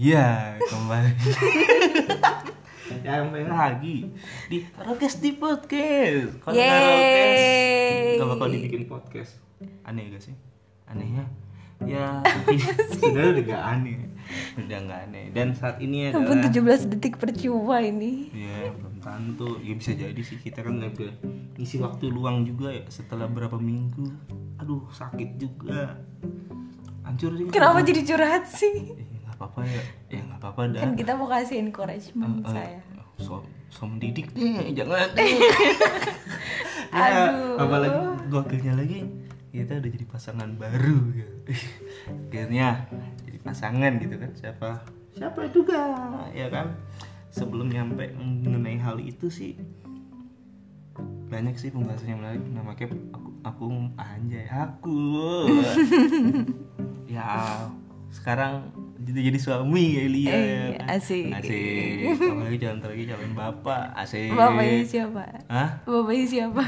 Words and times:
Iya, 0.00 0.56
kembali. 0.64 1.12
ya, 3.04 3.20
kembali 3.20 3.44
lagi 3.52 4.08
di 4.48 4.64
Rokes 4.80 5.20
di 5.20 5.36
podcast. 5.36 6.40
Kalau 6.40 6.56
Yeay. 6.56 8.16
nggak 8.16 8.28
bakal 8.32 8.48
dibikin 8.48 8.88
podcast. 8.88 9.36
Aneh 9.84 10.08
gak 10.08 10.24
sih? 10.24 10.32
Anehnya 10.88 11.28
ya 11.88 12.20
sudah 13.00 13.32
udah 13.32 13.44
gak 13.48 13.64
aneh 13.72 14.04
udah 14.60 14.78
gak 14.84 15.00
aneh 15.08 15.32
dan 15.32 15.56
saat 15.56 15.80
ini 15.80 16.12
adalah 16.12 16.44
17 16.52 16.92
detik 16.92 17.16
percuma 17.16 17.80
ini 17.80 18.28
ya 18.36 18.68
belum 18.68 19.00
tentu 19.00 19.56
ya 19.64 19.72
bisa 19.80 19.96
jadi 19.96 20.20
sih 20.20 20.36
kita 20.44 20.60
kan 20.60 20.76
udah 20.76 20.92
ngisi 21.56 21.80
waktu 21.80 22.12
luang 22.12 22.44
juga 22.44 22.76
ya 22.76 22.84
setelah 22.92 23.24
berapa 23.32 23.56
minggu 23.56 24.12
aduh 24.60 24.84
sakit 24.92 25.40
juga 25.40 25.96
hancur 27.00 27.32
juga 27.32 27.48
Kenapa 27.48 27.80
jadi 27.80 28.04
curhat 28.04 28.44
sih? 28.44 29.08
Apa-apa 29.40 29.64
ya. 29.64 29.82
Ya 30.10 30.20
nggak 30.20 30.36
apa-apa 30.38 30.62
dah. 30.68 30.82
Kan 30.84 30.92
kita 30.94 31.16
mau 31.16 31.24
kasih 31.24 31.56
encouragement 31.58 32.44
Eh, 32.44 32.52
saya. 32.52 32.80
so 33.16 33.40
so 33.66 33.88
mendidik 33.88 34.28
deh 34.30 34.68
jangan. 34.70 35.08
Ya, 36.90 37.30
Aduh. 37.30 37.54
apalagi 37.56 37.98
gokilnya 38.26 38.74
lagi 38.74 39.06
kita 39.48 39.78
udah 39.78 39.90
jadi 39.90 40.06
pasangan 40.06 40.50
baru 40.58 40.98
gitu. 41.14 41.32
akhirnya 42.26 42.82
jadi 43.22 43.38
pasangan 43.40 43.92
gitu 43.96 44.18
kan 44.18 44.30
siapa 44.34 44.68
siapa 45.14 45.46
juga 45.48 45.78
ya 46.30 46.50
kan? 46.50 46.74
Sebelum 47.30 47.70
nyampe 47.70 48.10
mengenai 48.12 48.74
hal 48.76 48.98
itu 48.98 49.30
sih 49.30 49.54
banyak 51.30 51.54
sih 51.54 51.70
pembahasannya 51.70 52.16
menarik. 52.18 52.42
Nah 52.50 52.62
makanya 52.66 52.90
aku 53.14 53.30
aku 53.40 53.64
anjay 53.96 54.50
aku. 54.50 54.98
Ya 57.06 57.66
sekarang 58.10 58.70
jadi 59.10 59.20
jadi 59.26 59.38
suami 59.38 59.84
ya 59.90 60.00
Elia 60.02 60.30
Eh, 60.30 60.40
ya 60.40 60.66
kan? 60.76 60.86
asik. 60.92 61.24
asik 61.34 62.14
apalagi 62.16 62.56
jalan 62.56 62.78
lagi 62.80 63.04
calon 63.04 63.32
bapak 63.32 63.84
asik 63.96 64.30
Bapaknya 64.30 64.82
siapa? 64.84 65.22
Hah? 65.46 65.70
Bapaknya 65.82 66.26
siapa? 66.26 66.64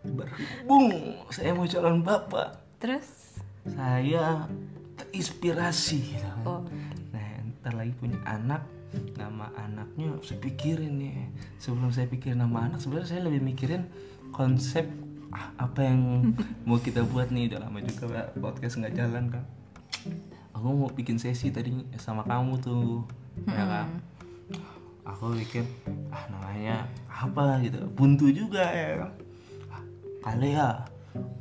berhubung 0.00 0.88
saya 1.28 1.50
mau 1.52 1.64
calon 1.64 2.00
bapak 2.00 2.48
Terus? 2.78 3.06
saya 3.66 4.46
terinspirasi. 4.96 6.16
Oh. 6.42 6.64
nah 7.08 7.26
ntar 7.54 7.74
lagi 7.74 7.92
punya 7.94 8.16
anak 8.24 8.62
nama 9.14 9.52
anaknya 9.54 10.16
saya 10.18 10.38
pikirin 10.38 10.96
nih 10.96 11.28
sebelum 11.56 11.88
saya 11.88 12.06
pikirin 12.06 12.38
nama 12.38 12.66
anak 12.66 12.80
sebenarnya 12.80 13.08
saya 13.10 13.22
lebih 13.22 13.44
mikirin 13.44 13.84
konsep 14.30 14.88
apa 15.58 15.80
yang 15.82 16.32
mau 16.64 16.78
kita 16.78 17.04
buat 17.04 17.28
nih 17.28 17.52
udah 17.52 17.60
lama 17.60 17.78
juga 17.80 18.04
podcast 18.34 18.80
nggak 18.80 18.96
jalan 18.96 19.24
kan 19.28 19.44
aku 20.58 20.74
mau 20.74 20.90
bikin 20.90 21.22
sesi 21.22 21.54
tadi 21.54 21.70
sama 22.02 22.26
kamu 22.26 22.58
tuh 22.58 23.06
ya 23.46 23.62
kan? 23.62 23.88
Aku 25.06 25.30
pikir 25.38 25.62
ah 26.10 26.26
namanya 26.26 26.82
apa 27.06 27.62
gitu? 27.62 27.86
Buntu 27.94 28.26
juga 28.34 28.66
ya 28.66 29.06
kan? 29.06 29.12
Ah, 29.70 29.82
Kalea 30.26 30.68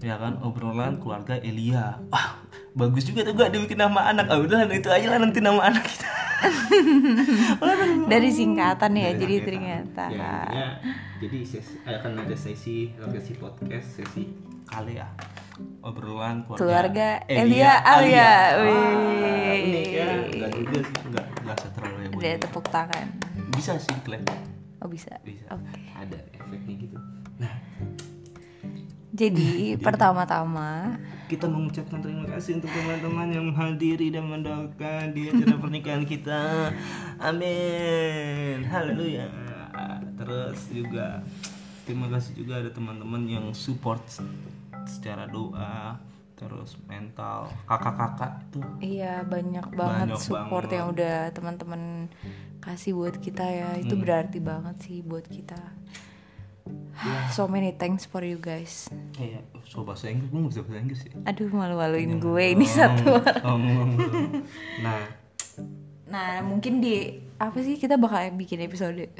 ya 0.06 0.16
kan 0.22 0.38
obrolan 0.46 1.02
keluarga 1.02 1.42
Elia. 1.42 1.98
Wah 2.14 2.38
bagus 2.78 3.10
juga 3.10 3.26
tuh 3.26 3.34
gak 3.34 3.58
dibikin 3.58 3.82
nama 3.82 4.14
anak. 4.14 4.30
Ah 4.30 4.38
udah 4.38 4.70
itu 4.70 4.86
aja 4.86 5.10
lah 5.10 5.18
nanti 5.18 5.42
nama 5.42 5.66
anak 5.66 5.82
kita. 5.82 6.10
Dari 8.14 8.30
singkatan 8.30 8.94
ya, 8.94 9.10
Dari 9.10 9.18
jadi 9.26 9.36
ternyata. 9.42 10.06
ya, 10.14 10.78
jadi 11.18 11.42
sesi, 11.42 11.82
akan 11.82 12.22
ada 12.22 12.38
sesi 12.38 12.94
sesi 12.94 13.34
podcast 13.42 13.98
sesi 13.98 14.30
Kalea 14.70 15.37
obrolan 15.80 16.44
keluarga, 16.44 16.60
Keluarga 16.60 17.08
Elia 17.26 17.74
Alia. 17.80 18.32
Wah, 18.54 18.64
Wih. 18.64 19.60
unik 19.60 19.88
ya 19.88 20.08
nggak 20.28 20.52
juga 20.54 20.80
sih 20.80 20.96
nggak 21.08 21.26
nggak 21.42 21.58
terlalu 21.72 21.98
heboh 22.02 22.20
juga. 22.20 22.40
tepuk 22.40 22.66
tangan. 22.68 23.08
bisa 23.54 23.72
sih 23.78 23.96
klaim 24.02 24.24
Oh 24.78 24.86
bisa. 24.86 25.10
bisa 25.22 25.46
Oke. 25.50 25.82
ada 25.92 26.20
efeknya 26.32 26.74
gitu 26.80 26.98
nah 27.38 27.54
Jadi 29.18 29.74
pertama-tama 29.78 30.94
kita 31.26 31.50
mengucapkan 31.50 31.98
terima 32.00 32.30
kasih 32.30 32.62
untuk 32.62 32.70
teman-teman 32.70 33.28
yang 33.28 33.46
menghadiri 33.50 34.14
dan 34.14 34.30
mendoakan 34.30 35.10
di 35.10 35.28
acara 35.28 35.58
pernikahan 35.64 36.06
kita. 36.06 36.70
Amin. 37.18 38.62
Haleluya. 38.64 39.26
Terus 40.14 40.70
juga 40.70 41.26
terima 41.82 42.08
kasih 42.08 42.38
juga 42.38 42.62
ada 42.62 42.70
teman-teman 42.70 43.26
yang 43.26 43.46
support 43.52 44.06
secara 44.88 45.24
doa, 45.26 46.00
terus 46.34 46.76
mental, 46.84 47.48
kakak-kakak 47.64 48.34
tuh. 48.50 48.64
Iya 48.80 49.22
banyak 49.22 49.68
banget 49.72 50.08
Banyak 50.10 50.20
support 50.20 50.66
banget. 50.66 50.76
yang 50.76 50.86
udah 50.90 51.18
teman-teman 51.32 51.82
kasih 52.60 52.94
buat 52.94 53.16
kita 53.16 53.44
ya 53.44 53.70
Hmm. 53.70 53.82
itu 53.82 53.94
berarti 53.96 54.40
banget 54.40 54.76
sih 54.82 55.00
buat 55.02 55.24
kita. 55.24 55.58
So 57.32 57.46
many 57.46 57.72
thanks 57.72 58.04
for 58.04 58.20
you 58.22 58.36
guys. 58.36 58.90
Iya, 59.16 59.40
so 59.64 59.82
bahasa 59.82 60.10
Inggris 60.10 60.28
gue 60.28 60.42
bisa 60.44 60.62
bahasa 60.62 60.80
Inggris 60.80 61.02
ya. 61.04 61.14
Aduh 61.26 61.48
malu-maluin 61.48 62.18
gue 62.18 62.44
ini 62.50 62.66
satu. 62.68 63.22
Oh, 63.44 63.56
ngomong 63.56 63.92
dulu. 63.94 64.20
Nah, 64.82 65.00
Nah 66.08 66.40
mungkin 66.40 66.80
di 66.80 67.08
apa 67.36 67.60
sih 67.60 67.76
kita 67.76 67.96
bakal 67.96 68.32
bikin 68.34 68.60
episode. 68.62 69.12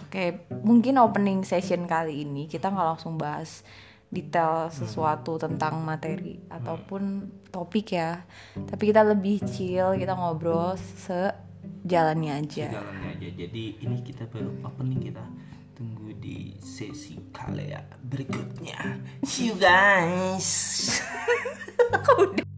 Oke 0.00 0.24
mungkin 0.60 0.94
opening 0.96 1.42
session 1.42 1.84
kali 1.84 2.22
ini 2.22 2.46
kita 2.46 2.66
nggak 2.68 2.86
langsung 2.88 3.14
bahas 3.14 3.66
detail 4.14 4.70
sesuatu 4.70 5.34
tentang 5.36 5.82
materi 5.82 6.38
ataupun 6.46 7.26
topik 7.50 7.98
ya. 7.98 8.22
Tapi 8.54 8.94
kita 8.94 9.02
lebih 9.02 9.42
chill 9.42 9.98
kita 9.98 10.14
ngobrol 10.14 10.78
sejalannya 10.78 12.38
aja. 12.38 12.70
jalannya 12.70 13.08
aja. 13.18 13.28
Jadi 13.34 13.64
ini 13.82 13.98
kita 14.06 14.30
baru 14.30 14.54
opening 14.62 15.10
kita 15.10 15.26
tunggu 15.74 16.14
di 16.22 16.54
sesi 16.62 17.18
kalea 17.34 17.82
berikutnya. 18.06 19.02
See 19.26 19.50
you 19.50 19.58
guys 19.58 21.02